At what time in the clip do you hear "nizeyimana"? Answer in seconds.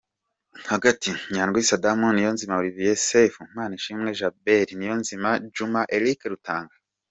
4.79-5.39